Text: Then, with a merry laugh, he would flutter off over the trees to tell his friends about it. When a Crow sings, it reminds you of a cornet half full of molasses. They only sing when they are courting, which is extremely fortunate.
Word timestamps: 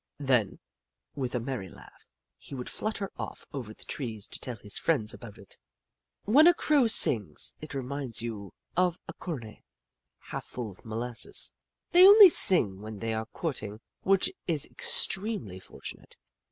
Then, 0.17 0.57
with 1.13 1.35
a 1.35 1.39
merry 1.39 1.69
laugh, 1.69 2.07
he 2.39 2.55
would 2.55 2.69
flutter 2.71 3.11
off 3.17 3.45
over 3.53 3.71
the 3.71 3.83
trees 3.85 4.25
to 4.29 4.39
tell 4.39 4.55
his 4.55 4.75
friends 4.79 5.13
about 5.13 5.37
it. 5.37 5.59
When 6.23 6.47
a 6.47 6.55
Crow 6.55 6.87
sings, 6.87 7.53
it 7.61 7.75
reminds 7.75 8.19
you 8.19 8.51
of 8.75 8.97
a 9.07 9.13
cornet 9.13 9.61
half 10.17 10.45
full 10.45 10.71
of 10.71 10.83
molasses. 10.83 11.53
They 11.91 12.07
only 12.07 12.29
sing 12.29 12.81
when 12.81 12.97
they 12.97 13.13
are 13.13 13.27
courting, 13.27 13.79
which 14.01 14.31
is 14.47 14.65
extremely 14.65 15.59
fortunate. 15.59 16.17